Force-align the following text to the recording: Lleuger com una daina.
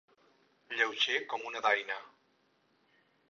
Lleuger 0.77 1.19
com 1.33 1.45
una 1.51 1.61
daina. 1.67 1.99